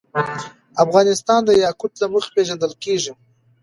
افغانستان 0.85 1.39
د 1.45 1.49
یاقوت 1.63 1.93
له 2.01 2.07
مخې 2.13 2.29
پېژندل 2.35 2.73
کېږي. 2.83 3.13